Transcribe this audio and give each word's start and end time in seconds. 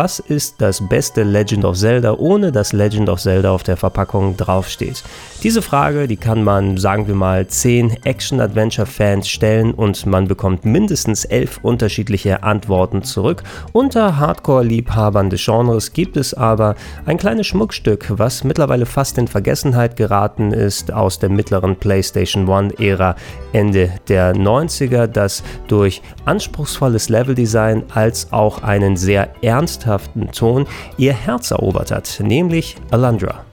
Was 0.00 0.20
ist 0.20 0.60
das 0.60 0.80
beste 0.88 1.24
Legend 1.24 1.64
of 1.64 1.76
Zelda, 1.76 2.14
ohne 2.14 2.52
dass 2.52 2.72
Legend 2.72 3.08
of 3.08 3.20
Zelda 3.20 3.50
auf 3.50 3.64
der 3.64 3.76
Verpackung 3.76 4.36
draufsteht? 4.36 5.02
Diese 5.42 5.60
Frage, 5.60 6.06
die 6.06 6.16
kann 6.16 6.44
man, 6.44 6.76
sagen 6.76 7.08
wir 7.08 7.16
mal, 7.16 7.48
10 7.48 8.04
Action-Adventure-Fans 8.04 9.28
stellen 9.28 9.74
und 9.74 10.06
man 10.06 10.28
bekommt 10.28 10.64
mindestens 10.64 11.24
11 11.24 11.58
unterschiedliche 11.62 12.44
Antworten 12.44 13.02
zurück. 13.02 13.42
Unter 13.72 14.18
Hardcore-Liebhabern 14.18 15.30
des 15.30 15.44
Genres 15.44 15.92
gibt 15.92 16.16
es 16.16 16.32
aber 16.32 16.76
ein 17.04 17.18
kleines 17.18 17.48
Schmuckstück, 17.48 18.06
was 18.08 18.44
mittlerweile 18.44 18.86
fast 18.86 19.18
in 19.18 19.26
Vergessenheit 19.26 19.96
geraten 19.96 20.52
ist 20.52 20.92
aus 20.92 21.18
der 21.18 21.28
mittleren 21.28 21.74
PlayStation 21.74 22.46
1-Ära 22.48 23.16
Ende 23.52 23.90
der 24.06 24.32
90er, 24.36 25.08
das 25.08 25.42
durch 25.66 26.02
anspruchsvolles 26.24 27.08
Leveldesign 27.08 27.82
als 27.92 28.32
auch 28.32 28.62
einen 28.62 28.96
sehr 28.96 29.30
ernst 29.42 29.87
ernsthaften 29.88 30.30
Ton 30.32 30.66
ihr 30.98 31.14
Herz 31.14 31.50
erobert 31.50 31.90
hat, 31.90 32.20
nämlich 32.22 32.76
Alandra. 32.90 33.44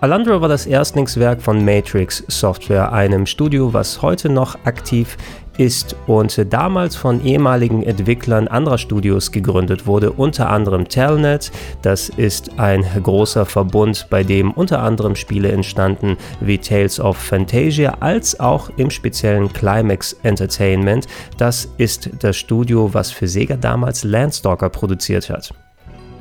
Alandra 0.00 0.42
war 0.42 0.48
das 0.48 0.66
Erstlingswerk 0.66 1.40
von 1.40 1.64
Matrix 1.64 2.22
Software, 2.28 2.92
einem 2.92 3.24
Studio, 3.24 3.72
was 3.72 4.02
heute 4.02 4.28
noch 4.28 4.54
aktiv 4.64 5.16
ist 5.58 5.96
und 6.06 6.52
damals 6.52 6.96
von 6.96 7.24
ehemaligen 7.24 7.82
Entwicklern 7.82 8.48
anderer 8.48 8.78
Studios 8.78 9.32
gegründet 9.32 9.86
wurde, 9.86 10.12
unter 10.12 10.50
anderem 10.50 10.88
Telnet. 10.88 11.50
Das 11.82 12.08
ist 12.08 12.58
ein 12.58 12.84
großer 13.02 13.46
Verbund, 13.46 14.06
bei 14.10 14.22
dem 14.22 14.50
unter 14.52 14.82
anderem 14.82 15.16
Spiele 15.16 15.50
entstanden 15.52 16.16
wie 16.40 16.58
Tales 16.58 17.00
of 17.00 17.16
Fantasia, 17.16 17.96
als 18.00 18.38
auch 18.40 18.70
im 18.76 18.90
speziellen 18.90 19.52
Climax 19.52 20.14
Entertainment. 20.22 21.06
Das 21.36 21.68
ist 21.78 22.10
das 22.20 22.36
Studio, 22.36 22.92
was 22.94 23.10
für 23.10 23.28
Sega 23.28 23.56
damals 23.56 24.04
Landstalker 24.04 24.70
produziert 24.70 25.30
hat. 25.30 25.52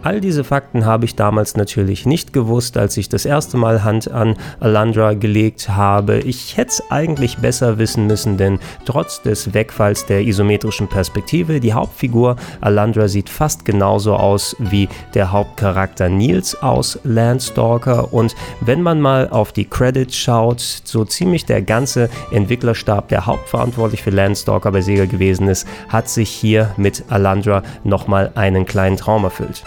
All 0.06 0.22
diese 0.22 0.44
Fakten 0.44 0.86
habe 0.86 1.06
ich 1.06 1.16
damals 1.16 1.58
natürlich 1.58 2.06
nicht 2.06 2.32
gewusst, 2.32 2.78
als 2.78 2.96
ich 2.96 3.10
das 3.10 3.26
erste 3.26 3.58
Mal 3.58 3.84
Hand 3.84 4.12
an 4.12 4.36
Alandra 4.60 5.16
gelegt 5.16 5.68
habe. 5.70 6.20
Ich 6.20 6.58
hätte 6.58 6.70
es 6.74 6.92
eigentlich 6.92 7.40
besser 7.40 7.80
wissen 7.80 8.06
müssen, 8.06 8.38
denn 8.38 8.60
trotz 8.86 9.24
des 9.24 9.56
Wegfalls 9.56 10.06
der 10.06 10.22
isometrischen 10.22 10.88
Perspektive, 10.88 11.60
die 11.60 11.74
Hauptfigur 11.74 12.36
Alandra 12.62 13.08
sieht 13.08 13.30
fast 13.30 13.66
genauso 13.66 14.14
aus 14.14 14.56
wie 14.60 14.88
der 15.16 15.32
Hauptcharakter 15.32 16.08
Nils 16.08 16.62
aus 16.62 17.00
Landstalker 17.04 18.14
und 18.14 18.36
wenn 18.62 18.84
man 18.84 19.02
mal 19.02 19.30
auf 19.30 19.54
die 19.54 19.66
Credits 19.66 20.16
schaut, 20.16 20.60
so 20.60 21.04
ziemlich 21.04 21.46
der 21.46 21.64
ganze 21.64 22.12
Entwicklerstab, 22.30 23.08
der 23.08 23.26
hauptverantwortlich 23.26 24.04
für 24.04 24.12
Landstalker 24.12 24.72
bei 24.72 24.82
Sega 24.82 25.06
gewesen 25.06 25.48
ist, 25.48 25.68
hat 25.90 26.10
sich 26.10 26.30
hier 26.30 26.76
mit 26.78 27.06
Alandra 27.10 27.64
nochmal 27.84 28.32
einen 28.36 28.68
kleinen 28.68 28.98
Traum 28.98 29.24
erfüllt. 29.24 29.64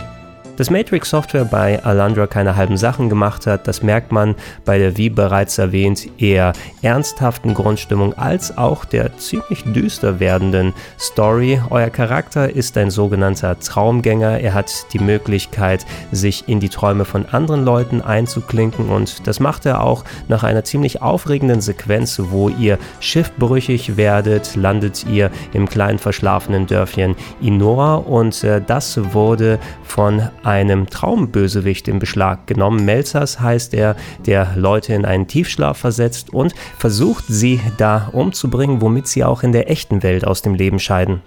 Dass 0.58 0.70
Matrix 0.70 1.10
Software 1.10 1.44
bei 1.44 1.84
Alandra 1.84 2.26
keine 2.26 2.56
halben 2.56 2.76
Sachen 2.76 3.08
gemacht 3.08 3.46
hat, 3.46 3.68
das 3.68 3.84
merkt 3.84 4.10
man 4.10 4.34
bei 4.64 4.76
der, 4.76 4.96
wie 4.96 5.08
bereits 5.08 5.56
erwähnt, 5.56 6.08
eher 6.20 6.52
ernsthaften 6.82 7.54
Grundstimmung 7.54 8.18
als 8.18 8.58
auch 8.58 8.84
der 8.84 9.16
ziemlich 9.18 9.62
düster 9.62 10.18
werdenden 10.18 10.74
Story. 10.98 11.60
Euer 11.70 11.90
Charakter 11.90 12.52
ist 12.52 12.76
ein 12.76 12.90
sogenannter 12.90 13.60
Traumgänger. 13.60 14.40
Er 14.40 14.52
hat 14.52 14.72
die 14.92 14.98
Möglichkeit, 14.98 15.86
sich 16.10 16.48
in 16.48 16.58
die 16.58 16.70
Träume 16.70 17.04
von 17.04 17.26
anderen 17.26 17.64
Leuten 17.64 18.02
einzuklinken 18.02 18.88
und 18.88 19.28
das 19.28 19.38
macht 19.38 19.64
er 19.64 19.84
auch 19.84 20.02
nach 20.26 20.42
einer 20.42 20.64
ziemlich 20.64 21.02
aufregenden 21.02 21.60
Sequenz, 21.60 22.20
wo 22.30 22.48
ihr 22.48 22.78
schiffbrüchig 22.98 23.96
werdet, 23.96 24.56
landet 24.56 25.06
ihr 25.06 25.30
im 25.52 25.68
kleinen 25.68 26.00
verschlafenen 26.00 26.66
Dörfchen 26.66 27.14
Inora 27.40 27.94
und 27.94 28.42
äh, 28.42 28.60
das 28.60 28.98
wurde 29.14 29.60
von 29.84 30.28
einem 30.48 30.88
Traumbösewicht 30.88 31.88
in 31.88 31.98
Beschlag 31.98 32.46
genommen. 32.46 32.84
Melzers 32.86 33.38
heißt 33.38 33.74
er, 33.74 33.96
der 34.26 34.54
Leute 34.56 34.94
in 34.94 35.04
einen 35.04 35.28
Tiefschlaf 35.28 35.76
versetzt 35.76 36.32
und 36.32 36.54
versucht 36.78 37.24
sie 37.28 37.60
da 37.76 38.08
umzubringen, 38.12 38.80
womit 38.80 39.08
sie 39.08 39.24
auch 39.24 39.42
in 39.42 39.52
der 39.52 39.70
echten 39.70 40.02
Welt 40.02 40.26
aus 40.26 40.40
dem 40.40 40.54
Leben 40.54 40.78
scheiden. 40.78 41.20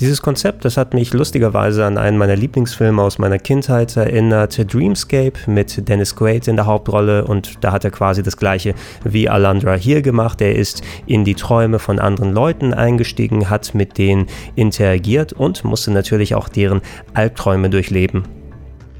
Dieses 0.00 0.22
Konzept, 0.22 0.64
das 0.64 0.76
hat 0.76 0.92
mich 0.92 1.12
lustigerweise 1.12 1.84
an 1.84 1.98
einen 1.98 2.18
meiner 2.18 2.34
Lieblingsfilme 2.34 3.00
aus 3.00 3.18
meiner 3.18 3.38
Kindheit 3.38 3.96
erinnert, 3.96 4.72
Dreamscape 4.72 5.38
mit 5.46 5.88
Dennis 5.88 6.16
Quaid 6.16 6.48
in 6.48 6.56
der 6.56 6.66
Hauptrolle 6.66 7.24
und 7.24 7.62
da 7.62 7.70
hat 7.70 7.84
er 7.84 7.92
quasi 7.92 8.24
das 8.24 8.36
gleiche 8.36 8.74
wie 9.04 9.28
Alandra 9.28 9.74
hier 9.74 10.02
gemacht. 10.02 10.40
Er 10.40 10.56
ist 10.56 10.82
in 11.06 11.24
die 11.24 11.36
Träume 11.36 11.78
von 11.78 12.00
anderen 12.00 12.32
Leuten 12.32 12.74
eingestiegen, 12.74 13.50
hat 13.50 13.72
mit 13.76 13.96
denen 13.96 14.26
interagiert 14.56 15.32
und 15.32 15.62
musste 15.62 15.92
natürlich 15.92 16.34
auch 16.34 16.48
deren 16.48 16.82
Albträume 17.14 17.70
durchleben. 17.70 18.43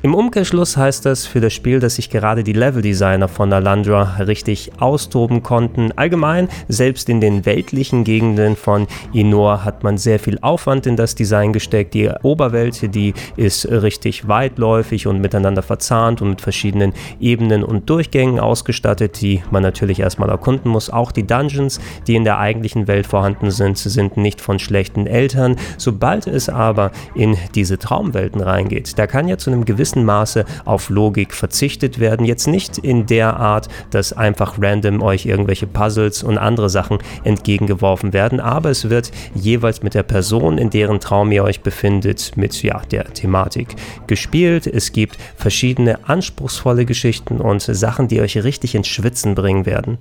Im 0.05 0.15
Umkehrschluss 0.15 0.77
heißt 0.77 1.07
das 1.07 1.25
für 1.25 1.41
das 1.41 1.55
Spiel, 1.55 1.81
dass 1.81 1.95
sich 1.95 2.11
gerade 2.11 2.45
die 2.45 2.53
Leveldesigner 2.53 3.27
von 3.27 3.51
Alandra 3.51 4.17
richtig 4.19 4.73
austoben 4.79 5.43
konnten. 5.43 5.93
Allgemein, 5.93 6.51
selbst 6.69 7.09
in 7.09 7.23
den 7.23 7.47
weltlichen 7.47 8.05
Gegenden 8.05 8.55
von 8.55 8.87
Inor 9.15 9.65
hat 9.65 9.83
man 9.83 9.97
sehr 9.97 10.19
viel 10.19 10.39
Aufwand 10.43 10.87
in 10.87 10.97
das 10.97 11.15
Design 11.15 11.55
gesteckt. 11.55 11.95
Die 11.95 12.11
Oberwelt, 12.23 12.95
die 12.95 13.15
ist 13.37 13.67
richtig 13.67 14.29
weitläufig 14.29 15.07
und 15.07 15.23
miteinander 15.23 15.63
verzahnt 15.63 16.21
und 16.21 16.29
mit 16.29 16.43
verschiedenen 16.43 16.93
Ebenen 17.19 17.65
und 17.65 17.89
Durchgängen 17.89 18.39
ausgestattet, 18.39 19.23
die 19.23 19.43
man 19.51 19.63
natürlich 19.63 20.01
erstmal 20.01 20.29
erkunden 20.29 20.71
muss. 20.71 20.91
Auch 20.91 21.13
die 21.13 21.27
Dungeons, 21.27 21.81
die 22.07 22.17
in 22.17 22.25
der 22.25 22.39
eigentlichen 22.39 22.89
Welt 22.89 23.07
vorhanden 23.07 23.51
sind, 23.51 23.79
sind 23.79 24.19
nicht 24.19 24.43
von 24.43 24.59
schlechten 24.59 25.07
Eltern. 25.07 25.57
Sobald 25.79 26.27
es 26.27 26.51
aber 26.51 26.91
in 27.15 27.39
diese 27.55 27.79
Traumwelten 27.79 28.43
reingeht, 28.43 28.99
da 28.99 29.07
kann 29.07 29.29
ja 29.29 29.39
zu 29.39 29.51
einem 29.51 29.65
gewissen 29.65 29.94
gewissem 29.95 30.05
Maße 30.05 30.45
auf 30.65 30.91
Logik 30.91 31.33
verzichtet 31.33 31.99
werden. 31.99 32.27
Jetzt 32.27 32.47
nicht 32.47 32.79
in 32.79 33.07
der 33.07 33.37
Art, 33.37 33.69
dass 33.91 34.13
einfach 34.13 34.59
random 34.61 35.03
euch 35.03 35.27
irgendwelche 35.27 35.67
Puzzles 35.67 36.23
und 36.23 36.39
andere 36.39 36.69
Sachen 36.69 36.99
entgegengeworfen 37.25 38.13
werden, 38.13 38.41
aber 38.41 38.71
es 38.71 38.91
wird 38.91 39.11
jeweils 39.35 39.83
mit 39.83 39.95
der 39.95 40.03
Person, 40.03 40.59
in 40.59 40.71
deren 40.71 41.01
Traum 41.01 41.33
ihr 41.33 41.45
euch 41.45 41.61
befindet, 41.61 42.37
mit 42.37 42.63
ja, 42.63 42.81
der 42.91 43.05
Thematik 43.13 43.77
gespielt. 44.07 44.67
Es 44.67 44.93
gibt 44.93 45.17
verschiedene 45.37 46.09
anspruchsvolle 46.09 46.85
Geschichten 46.85 47.41
und 47.41 47.63
Sachen, 47.63 48.09
die 48.09 48.21
euch 48.21 48.37
richtig 48.43 48.75
ins 48.75 48.89
Schwitzen 48.89 49.35
bringen 49.35 49.67
werden. 49.67 49.99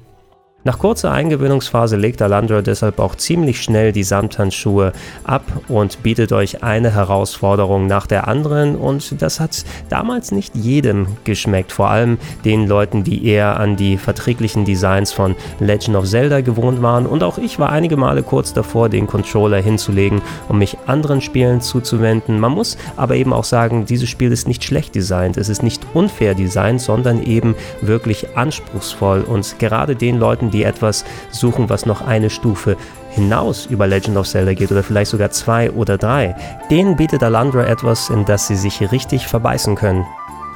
Nach 0.65 0.79
kurzer 0.79 1.11
Eingewöhnungsphase 1.11 1.97
legt 1.97 2.21
Alandra 2.21 2.61
deshalb 2.61 2.99
auch 2.99 3.15
ziemlich 3.15 3.61
schnell 3.61 3.91
die 3.91 4.05
Samthandschuhe 4.05 4.93
ab 5.25 5.43
und 5.67 6.03
bietet 6.03 6.31
euch 6.31 6.63
eine 6.63 6.93
Herausforderung 6.95 7.85
nach 7.85 8.07
der 8.07 8.29
anderen. 8.29 8.77
Und 8.77 9.21
das 9.21 9.41
hat 9.41 9.65
damals 9.89 10.31
nicht 10.31 10.55
jedem 10.55 11.07
geschmeckt, 11.25 11.73
vor 11.73 11.89
allem 11.89 12.17
den 12.45 12.65
Leuten, 12.65 13.03
die 13.03 13.25
eher 13.27 13.59
an 13.59 13.75
die 13.75 13.97
verträglichen 13.97 14.63
Designs 14.63 15.11
von 15.11 15.35
Legend 15.59 15.97
of 15.97 16.05
Zelda 16.05 16.39
gewohnt 16.39 16.81
waren. 16.81 17.07
Und 17.07 17.23
auch 17.23 17.39
ich 17.39 17.59
war 17.59 17.69
einige 17.69 17.97
Male 17.97 18.23
kurz 18.23 18.53
davor, 18.53 18.87
den 18.87 19.05
Controller 19.05 19.61
hinzulegen, 19.61 20.21
um 20.47 20.59
mich 20.59 20.77
anderen 20.85 21.19
Spielen 21.19 21.59
zuzuwenden. 21.59 22.39
Man 22.39 22.53
muss 22.53 22.77
aber 22.95 23.15
eben 23.15 23.33
auch 23.33 23.43
sagen, 23.43 23.85
dieses 23.85 24.09
Spiel 24.09 24.31
ist 24.31 24.47
nicht 24.47 24.63
schlecht 24.63 24.95
designt, 24.95 25.35
es 25.35 25.49
ist 25.49 25.61
nicht 25.61 25.85
unfair 25.93 26.35
designt, 26.35 26.79
sondern 26.79 27.21
eben 27.21 27.53
wirklich 27.81 28.37
anspruchsvoll. 28.37 29.23
Und 29.23 29.59
gerade 29.59 29.97
den 29.97 30.19
Leuten, 30.19 30.52
die 30.53 30.63
etwas 30.63 31.03
suchen, 31.31 31.69
was 31.69 31.85
noch 31.85 32.01
eine 32.01 32.29
Stufe 32.29 32.77
hinaus 33.09 33.65
über 33.65 33.87
Legend 33.87 34.17
of 34.17 34.27
Zelda 34.27 34.53
geht 34.53 34.71
oder 34.71 34.83
vielleicht 34.83 35.11
sogar 35.11 35.31
zwei 35.31 35.71
oder 35.71 35.97
drei, 35.97 36.35
denen 36.69 36.95
bietet 36.95 37.23
Alandra 37.23 37.65
etwas, 37.65 38.09
in 38.09 38.25
das 38.25 38.47
sie 38.47 38.55
sich 38.55 38.91
richtig 38.91 39.27
verbeißen 39.27 39.75
können. 39.75 40.05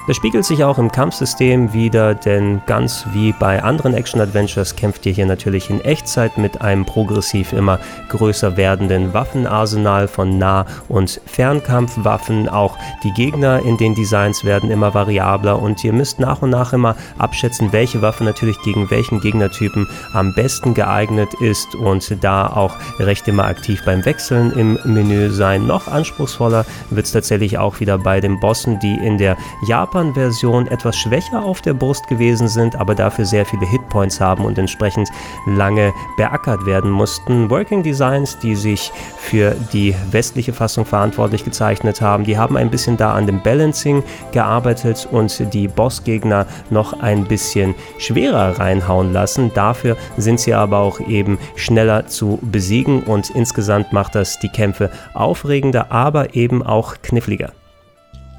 Das 0.08 0.16
spiegelt 0.16 0.46
sich 0.46 0.64
auch 0.64 0.78
im 0.78 0.90
Kampfsystem 0.90 1.74
wieder, 1.74 2.16
denn 2.16 2.62
ganz 2.66 3.06
wie 3.12 3.34
bei 3.34 3.62
anderen 3.62 3.94
Action-Adventures 3.94 4.78
kämpft 4.78 5.06
ihr 5.06 5.12
hier 5.12 5.26
natürlich 5.26 5.70
in 5.70 5.82
Echtzeit 5.82 6.38
mit 6.38 6.62
einem 6.62 6.86
progressiv 6.86 7.52
immer 7.52 7.78
größer 8.08 8.56
werdenden 8.56 9.14
Waffenarsenal 9.14 10.08
von 10.08 10.38
Nah- 10.38 10.66
und 10.88 11.20
Fernkampfwaffen. 11.26 12.48
Auch 12.48 12.78
die 13.04 13.12
Gegner 13.12 13.60
in 13.64 13.76
den 13.76 13.96
Designs 13.96 14.46
werden 14.46 14.72
immer 14.72 14.94
variabler 14.94 15.62
und 15.62 15.84
ihr 15.84 15.92
müsst 15.92 16.22
nach 16.22 16.42
und 16.42 16.52
nach 16.52 16.72
immer 16.72 16.96
abschätzen, 17.18 17.74
welche 17.74 18.02
Waffe 18.02 18.24
natürlich 18.24 18.62
gegen 18.62 18.90
welchen 18.90 19.20
Gegnertypen 19.20 19.90
am 20.14 20.34
besten 20.34 20.74
geeignet 20.74 21.34
ist 21.42 21.76
und 21.76 22.24
da 22.24 22.48
auch 22.48 22.78
recht 23.00 23.28
immer 23.28 23.44
aktiv 23.44 23.84
beim 23.84 24.06
Wechseln 24.06 24.54
im 24.54 24.80
Menü 24.86 25.32
sein. 25.32 25.68
Noch 25.68 25.90
anspruchsvoller 25.90 26.66
wird 26.92 27.08
es 27.08 27.12
tatsächlich 27.12 27.58
auch 27.58 27.82
wieder 27.82 27.98
bei 27.98 28.22
den 28.22 28.40
Bossen, 28.40 28.80
die 28.80 28.96
in 28.96 29.18
der 29.18 29.36
Japan 29.68 29.97
Japan-Version 29.98 30.68
etwas 30.68 30.96
schwächer 30.96 31.44
auf 31.44 31.62
der 31.62 31.74
Brust 31.74 32.08
gewesen 32.08 32.48
sind, 32.48 32.76
aber 32.76 32.94
dafür 32.94 33.26
sehr 33.26 33.48
viele 33.48 33.66
Hitpoints 33.66 34.22
haben 34.22 34.46
und 34.46 34.60
entsprechend 34.60 35.10
lange 35.48 35.92
beackert 36.18 36.68
werden 36.68 36.92
mussten. 36.92 37.50
Working 37.50 37.82
Designs, 37.82 38.38
die 38.38 38.56
sich 38.56 38.92
für 39.18 39.56
die 39.74 39.96
westliche 40.12 40.54
Fassung 40.54 40.86
verantwortlich 40.86 41.44
gezeichnet 41.44 42.00
haben, 42.00 42.26
die 42.26 42.38
haben 42.38 42.58
ein 42.58 42.70
bisschen 42.70 42.96
da 42.96 43.14
an 43.14 43.26
dem 43.26 43.42
Balancing 43.42 44.04
gearbeitet 44.34 45.08
und 45.10 45.52
die 45.52 45.68
Bossgegner 45.68 46.46
noch 46.70 47.00
ein 47.00 47.24
bisschen 47.24 47.74
schwerer 47.98 48.60
reinhauen 48.60 49.14
lassen. 49.14 49.52
Dafür 49.56 49.98
sind 50.18 50.40
sie 50.40 50.54
aber 50.54 50.78
auch 50.78 51.00
eben 51.00 51.40
schneller 51.56 52.06
zu 52.06 52.38
besiegen 52.44 53.02
und 53.02 53.32
insgesamt 53.32 53.94
macht 53.94 54.14
das 54.14 54.38
die 54.38 54.50
Kämpfe 54.50 54.92
aufregender, 55.16 55.92
aber 55.92 56.36
eben 56.36 56.62
auch 56.62 56.98
kniffliger. 57.02 57.52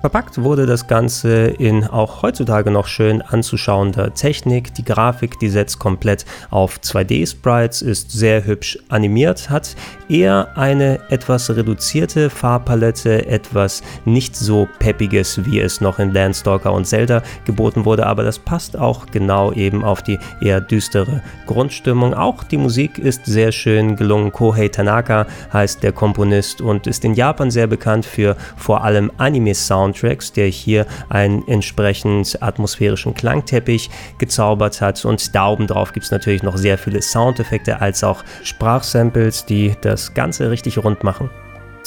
Verpackt 0.01 0.41
wurde 0.45 0.65
das 0.65 0.87
Ganze 0.87 1.49
in 1.49 1.85
auch 1.85 2.23
heutzutage 2.23 2.71
noch 2.71 2.87
schön 2.87 3.21
anzuschauender 3.21 4.15
Technik. 4.15 4.73
Die 4.75 4.85
Grafik, 4.85 5.41
die 5.41 5.49
setzt 5.49 5.81
komplett 5.81 6.25
auf 6.51 6.79
2D-Sprites, 6.79 7.83
ist 7.83 8.13
sehr 8.13 8.45
hübsch 8.45 8.79
animiert, 8.89 9.51
hat 9.51 9.75
eher 10.09 10.57
eine 10.57 11.01
etwas 11.11 11.51
reduzierte 11.51 12.31
Farbpalette, 12.31 13.27
etwas 13.27 13.83
nicht 14.05 14.37
so 14.37 14.69
peppiges, 14.79 15.45
wie 15.45 15.59
es 15.59 15.81
noch 15.81 15.99
in 15.99 16.13
Landstalker 16.13 16.73
und 16.73 16.87
Zelda 16.87 17.25
geboten 17.45 17.85
wurde, 17.85 18.07
aber 18.07 18.23
das 18.23 18.39
passt 18.39 18.79
auch 18.79 19.07
genau 19.07 19.53
eben 19.53 19.83
auf 19.83 20.03
die 20.03 20.21
eher 20.41 20.61
düstere 20.61 21.23
Grundstimmung. 21.47 22.15
Auch 22.15 22.45
die 22.45 22.57
Musik 22.57 22.99
ist 22.99 23.27
sehr 23.27 23.51
schön 23.51 23.97
gelungen. 23.97 24.31
Kohei 24.31 24.69
Tanaka 24.69 25.27
heißt 25.53 25.83
der 25.83 25.91
Komponist 25.91 26.61
und 26.61 26.87
ist 26.87 27.05
in 27.05 27.15
Japan 27.15 27.51
sehr 27.51 27.67
bekannt 27.67 28.07
für 28.07 28.37
vor 28.57 28.85
allem 28.85 29.11
Anime-Sound 29.19 29.88
Soundtracks, 29.89 30.33
der 30.33 30.47
hier 30.47 30.87
einen 31.09 31.47
entsprechend 31.49 32.43
atmosphärischen 32.43 33.15
Klangteppich 33.15 33.91
gezaubert 34.19 34.81
hat. 34.81 35.05
Und 35.05 35.35
da 35.35 35.49
oben 35.49 35.67
drauf 35.67 35.93
gibt 35.93 36.05
es 36.05 36.13
natürlich 36.13 36.43
noch 36.43 36.57
sehr 36.57 36.79
viele 36.79 37.03
Soundeffekte 37.03 37.81
als 37.81 38.05
auch 38.05 38.25
Sprachsamples, 38.43 39.47
die 39.47 39.75
das 39.81 40.15
Ganze 40.15 40.51
richtig 40.51 40.79
rund 40.83 41.05
machen. 41.05 41.31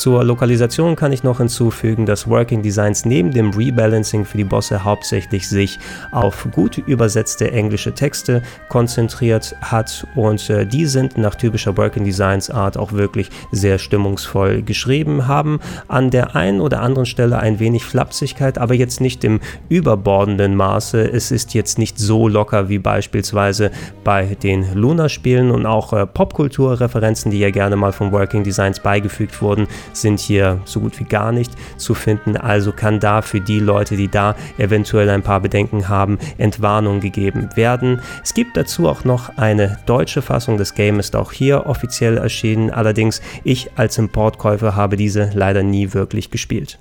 Zur 0.01 0.23
Lokalisation 0.23 0.95
kann 0.95 1.11
ich 1.11 1.21
noch 1.21 1.37
hinzufügen, 1.37 2.07
dass 2.07 2.27
Working 2.27 2.63
Designs 2.63 3.05
neben 3.05 3.29
dem 3.29 3.51
Rebalancing 3.51 4.25
für 4.25 4.37
die 4.37 4.43
Bosse 4.43 4.83
hauptsächlich 4.83 5.47
sich 5.47 5.77
auf 6.09 6.47
gut 6.51 6.79
übersetzte 6.79 7.51
englische 7.51 7.93
Texte 7.93 8.41
konzentriert 8.67 9.55
hat 9.61 10.07
und 10.15 10.49
äh, 10.49 10.65
die 10.65 10.87
sind 10.87 11.19
nach 11.19 11.35
typischer 11.35 11.77
Working 11.77 12.03
Designs 12.03 12.49
Art 12.49 12.79
auch 12.79 12.93
wirklich 12.93 13.29
sehr 13.51 13.77
stimmungsvoll 13.77 14.63
geschrieben, 14.63 15.27
haben 15.27 15.59
an 15.87 16.09
der 16.09 16.35
einen 16.35 16.61
oder 16.61 16.81
anderen 16.81 17.05
Stelle 17.05 17.37
ein 17.37 17.59
wenig 17.59 17.85
Flapsigkeit, 17.85 18.57
aber 18.57 18.73
jetzt 18.73 19.01
nicht 19.01 19.23
im 19.23 19.39
überbordenden 19.69 20.55
Maße. 20.55 21.11
Es 21.11 21.29
ist 21.29 21.53
jetzt 21.53 21.77
nicht 21.77 21.99
so 21.99 22.27
locker 22.27 22.69
wie 22.69 22.79
beispielsweise 22.79 23.69
bei 24.03 24.35
den 24.41 24.73
Luna-Spielen 24.73 25.51
und 25.51 25.67
auch 25.67 25.93
äh, 25.93 26.07
Popkulturreferenzen, 26.07 27.29
die 27.29 27.37
ja 27.37 27.51
gerne 27.51 27.75
mal 27.75 27.91
von 27.91 28.11
Working 28.11 28.43
Designs 28.43 28.79
beigefügt 28.79 29.39
wurden, 29.43 29.67
sind 29.93 30.19
hier 30.19 30.61
so 30.65 30.79
gut 30.79 30.99
wie 30.99 31.03
gar 31.03 31.31
nicht 31.31 31.51
zu 31.77 31.93
finden. 31.93 32.37
Also 32.37 32.71
kann 32.71 32.99
da 32.99 33.21
für 33.21 33.41
die 33.41 33.59
Leute, 33.59 33.95
die 33.95 34.07
da 34.07 34.35
eventuell 34.57 35.09
ein 35.09 35.23
paar 35.23 35.39
Bedenken 35.39 35.89
haben, 35.89 36.17
Entwarnung 36.37 36.99
gegeben 36.99 37.49
werden. 37.55 38.01
Es 38.23 38.33
gibt 38.33 38.57
dazu 38.57 38.87
auch 38.87 39.03
noch 39.03 39.37
eine 39.37 39.79
deutsche 39.85 40.21
Fassung. 40.21 40.57
Das 40.57 40.75
Game 40.75 40.99
ist 40.99 41.15
auch 41.15 41.31
hier 41.31 41.65
offiziell 41.65 42.17
erschienen. 42.17 42.69
Allerdings 42.71 43.21
ich 43.43 43.71
als 43.75 43.97
Importkäufer 43.97 44.75
habe 44.75 44.97
diese 44.97 45.29
leider 45.33 45.63
nie 45.63 45.93
wirklich 45.93 46.31
gespielt. 46.31 46.79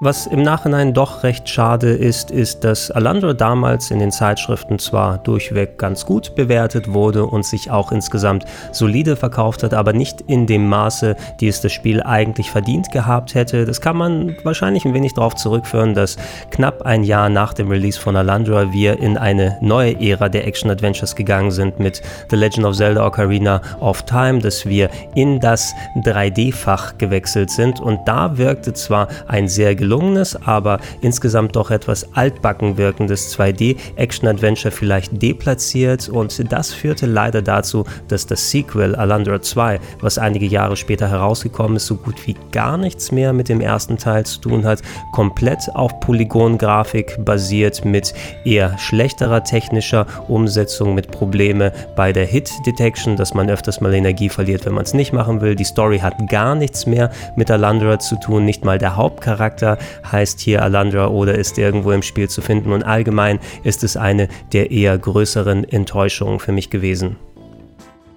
Was 0.00 0.28
im 0.28 0.42
Nachhinein 0.42 0.94
doch 0.94 1.24
recht 1.24 1.48
schade 1.48 1.90
ist, 1.90 2.30
ist, 2.30 2.62
dass 2.62 2.92
Alandra 2.92 3.32
damals 3.32 3.90
in 3.90 3.98
den 3.98 4.12
Zeitschriften 4.12 4.78
zwar 4.78 5.18
durchweg 5.18 5.76
ganz 5.76 6.06
gut 6.06 6.36
bewertet 6.36 6.92
wurde 6.92 7.26
und 7.26 7.44
sich 7.44 7.72
auch 7.72 7.90
insgesamt 7.90 8.44
solide 8.70 9.16
verkauft 9.16 9.64
hat, 9.64 9.74
aber 9.74 9.92
nicht 9.92 10.20
in 10.20 10.46
dem 10.46 10.68
Maße, 10.68 11.16
die 11.40 11.48
es 11.48 11.62
das 11.62 11.72
Spiel 11.72 12.00
eigentlich 12.00 12.48
verdient 12.48 12.92
gehabt 12.92 13.34
hätte. 13.34 13.64
Das 13.64 13.80
kann 13.80 13.96
man 13.96 14.36
wahrscheinlich 14.44 14.84
ein 14.84 14.94
wenig 14.94 15.14
darauf 15.14 15.34
zurückführen, 15.34 15.94
dass 15.94 16.16
knapp 16.52 16.82
ein 16.82 17.02
Jahr 17.02 17.28
nach 17.28 17.52
dem 17.52 17.68
Release 17.68 17.98
von 17.98 18.14
Alandra 18.14 18.72
wir 18.72 19.00
in 19.00 19.18
eine 19.18 19.58
neue 19.60 20.00
Ära 20.00 20.28
der 20.28 20.46
Action-Adventures 20.46 21.16
gegangen 21.16 21.50
sind 21.50 21.80
mit 21.80 22.02
The 22.30 22.36
Legend 22.36 22.66
of 22.66 22.76
Zelda 22.76 23.04
Ocarina 23.04 23.60
of 23.80 24.04
Time, 24.04 24.38
dass 24.38 24.64
wir 24.64 24.90
in 25.16 25.40
das 25.40 25.74
3D-Fach 25.96 26.98
gewechselt 26.98 27.50
sind 27.50 27.80
und 27.80 28.06
da 28.06 28.38
wirkte 28.38 28.74
zwar 28.74 29.08
ein 29.26 29.48
sehr 29.48 29.74
gelungenes, 29.88 30.36
aber 30.44 30.80
insgesamt 31.00 31.56
doch 31.56 31.70
etwas 31.70 32.14
altbacken 32.14 32.76
wirkendes 32.76 33.34
2D-Action-Adventure 33.38 34.70
vielleicht 34.70 35.22
deplatziert 35.22 36.10
und 36.10 36.52
das 36.52 36.74
führte 36.74 37.06
leider 37.06 37.40
dazu, 37.40 37.84
dass 38.08 38.26
das 38.26 38.50
Sequel 38.50 38.94
Alandra 38.94 39.40
2, 39.40 39.80
was 40.00 40.18
einige 40.18 40.44
Jahre 40.44 40.76
später 40.76 41.08
herausgekommen 41.08 41.78
ist, 41.78 41.86
so 41.86 41.96
gut 41.96 42.26
wie 42.26 42.36
gar 42.52 42.76
nichts 42.76 43.12
mehr 43.12 43.32
mit 43.32 43.48
dem 43.48 43.62
ersten 43.62 43.96
Teil 43.96 44.26
zu 44.26 44.40
tun 44.40 44.66
hat, 44.66 44.82
komplett 45.12 45.74
auf 45.74 46.00
Polygon-Grafik 46.00 47.24
basiert 47.24 47.86
mit 47.86 48.12
eher 48.44 48.76
schlechterer 48.76 49.42
technischer 49.42 50.06
Umsetzung, 50.28 50.94
mit 50.94 51.10
Probleme 51.10 51.72
bei 51.96 52.12
der 52.12 52.26
Hit-Detection, 52.26 53.16
dass 53.16 53.32
man 53.32 53.48
öfters 53.48 53.80
mal 53.80 53.94
Energie 53.94 54.28
verliert, 54.28 54.66
wenn 54.66 54.74
man 54.74 54.84
es 54.84 54.92
nicht 54.92 55.14
machen 55.14 55.40
will. 55.40 55.54
Die 55.54 55.64
Story 55.64 56.00
hat 56.00 56.28
gar 56.28 56.54
nichts 56.54 56.84
mehr 56.84 57.10
mit 57.36 57.50
Alandra 57.50 57.98
zu 57.98 58.16
tun, 58.16 58.44
nicht 58.44 58.66
mal 58.66 58.76
der 58.76 58.96
Hauptcharakter 58.96 59.77
heißt 60.10 60.40
hier 60.40 60.62
Alandra 60.62 61.08
oder 61.08 61.34
ist 61.36 61.58
irgendwo 61.58 61.92
im 61.92 62.02
Spiel 62.02 62.28
zu 62.28 62.40
finden. 62.40 62.72
Und 62.72 62.82
allgemein 62.82 63.38
ist 63.64 63.84
es 63.84 63.96
eine 63.96 64.28
der 64.52 64.70
eher 64.70 64.96
größeren 64.96 65.64
Enttäuschungen 65.64 66.40
für 66.40 66.52
mich 66.52 66.70
gewesen. 66.70 67.16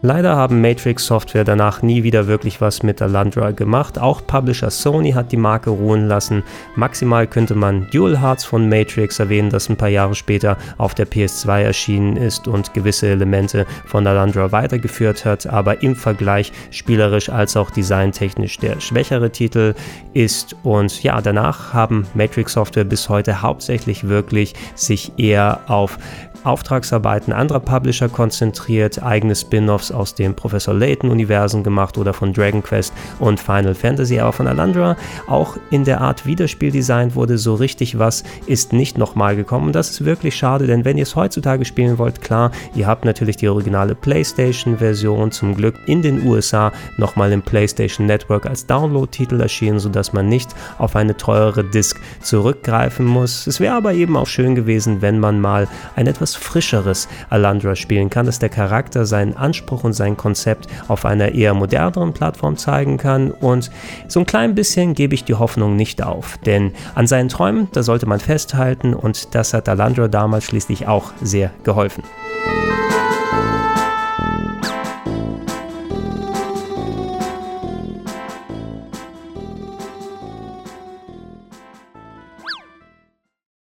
Leider 0.04 0.36
haben 0.36 0.62
Matrix 0.62 1.06
Software 1.06 1.44
danach 1.44 1.84
nie 1.84 2.02
wieder 2.02 2.26
wirklich 2.26 2.60
was 2.60 2.82
mit 2.82 3.04
Alandra 3.04 3.52
gemacht. 3.52 4.00
Auch 4.00 4.26
Publisher 4.26 4.72
Sony 4.72 5.12
hat 5.12 5.32
die 5.32 5.38
Marke 5.38 5.70
ruhen 5.70 6.08
lassen. 6.08 6.42
Maximal 6.76 7.28
könnte 7.28 7.54
man 7.54 7.88
Dual 7.92 8.20
Hearts 8.20 8.44
von 8.44 8.68
Matrix 8.68 9.20
erwähnen, 9.20 9.52
das 9.52 9.70
ein 9.70 9.78
paar 9.78 9.90
Jahre 9.90 10.16
später 10.16 10.58
auf 10.80 10.96
der 10.96 11.08
PS2 11.08 11.62
erschienen 11.62 12.18
ist 12.18 12.48
und 12.48 12.74
gewisse 12.74 13.10
Elemente 13.10 13.68
von 13.86 14.08
Alandra 14.08 14.52
weitergeführt 14.52 15.24
hat, 15.24 15.46
aber 15.46 15.84
im 15.84 15.96
Vergleich 15.96 16.52
spielerisch 16.72 17.30
als 17.30 17.56
auch 17.56 17.70
designtechnisch 17.70 18.58
der 18.58 18.80
schwächere 18.80 19.30
Titel 19.30 19.76
ist. 20.14 20.56
Und 20.64 21.04
ja, 21.04 21.22
danach 21.22 21.76
haben 21.76 22.08
Matrix 22.16 22.54
Software 22.54 22.86
bis 22.86 23.08
heute 23.08 23.44
hauptsächlich 23.44 24.08
wirklich 24.08 24.56
sich 24.74 25.12
eher 25.20 25.60
auf 25.68 26.00
Auftragsarbeiten 26.44 27.34
anderer 27.34 27.60
Publisher 27.60 28.10
konzentriert, 28.10 29.04
eigene 29.04 29.36
Spin-offs 29.36 29.91
aus 29.92 30.16
dem 30.16 30.36
Professor 30.36 30.74
Layton-Universen 30.74 31.64
gemacht 31.64 31.98
oder 31.98 32.14
von 32.14 32.34
Dragon 32.34 32.64
Quest 32.64 32.94
und 33.20 33.40
Final 33.40 33.76
Fantasy, 33.76 34.20
aber 34.20 34.34
von 34.34 34.48
Alandra 34.48 34.96
auch 35.28 35.58
in 35.70 35.84
der 35.84 36.02
Art 36.02 36.26
Wiederspieldesign 36.26 37.16
wurde 37.16 37.38
so 37.38 37.56
richtig 37.56 38.00
was, 38.00 38.24
ist 38.46 38.74
nicht 38.74 38.98
nochmal 38.98 39.36
gekommen. 39.36 39.72
Das 39.72 39.90
ist 39.90 40.06
wirklich 40.06 40.36
schade, 40.36 40.68
denn 40.68 40.86
wenn 40.86 40.98
ihr 40.98 41.04
es 41.04 41.16
heutzutage 41.16 41.66
spielen 41.66 41.98
wollt, 41.98 42.22
klar, 42.22 42.52
ihr 42.76 42.88
habt 42.88 43.06
natürlich 43.06 43.38
die 43.38 43.50
originale 43.50 43.96
PlayStation-Version, 43.96 45.32
zum 45.32 45.56
Glück 45.56 45.76
in 45.86 46.02
den 46.02 46.26
USA 46.26 46.72
nochmal 46.98 47.32
im 47.32 47.42
PlayStation 47.42 48.06
Network 48.08 48.46
als 48.46 48.66
Download-Titel 48.66 49.40
erschienen, 49.40 49.80
sodass 49.80 50.14
man 50.14 50.28
nicht 50.28 50.50
auf 50.78 50.96
eine 50.96 51.18
teure 51.18 51.64
Disc 51.64 52.00
zurückgreifen 52.22 53.06
muss. 53.06 53.48
Es 53.48 53.60
wäre 53.60 53.76
aber 53.76 53.94
eben 53.94 54.18
auch 54.18 54.28
schön 54.28 54.56
gewesen, 54.56 55.02
wenn 55.02 55.20
man 55.20 55.40
mal 55.40 55.68
ein 55.96 56.08
etwas 56.08 56.36
frischeres 56.36 57.08
Alandra 57.30 57.76
spielen 57.76 58.10
kann, 58.10 58.26
dass 58.26 58.40
der 58.40 58.50
Charakter 58.50 59.06
seinen 59.06 59.36
Anspruch 59.36 59.81
und 59.84 59.94
sein 59.94 60.18
Konzept 60.18 60.68
auf 60.88 61.06
einer 61.06 61.34
eher 61.34 61.54
moderneren 61.54 62.14
Plattform 62.14 62.58
zeigen 62.58 62.98
kann. 62.98 63.32
Und 63.32 63.72
so 64.08 64.20
ein 64.20 64.26
klein 64.26 64.56
bisschen 64.56 64.94
gebe 64.94 65.14
ich 65.14 65.24
die 65.24 65.36
Hoffnung 65.36 65.76
nicht 65.76 66.02
auf, 66.04 66.38
denn 66.46 66.74
an 66.96 67.08
seinen 67.08 67.30
Träumen, 67.30 67.68
da 67.74 67.84
sollte 67.84 68.06
man 68.06 68.20
festhalten. 68.20 68.94
Und 68.94 69.36
das 69.36 69.54
hat 69.54 69.70
Alandra 69.70 70.08
damals 70.08 70.46
schließlich 70.46 70.88
auch 70.88 71.12
sehr 71.22 71.52
geholfen. 71.64 72.04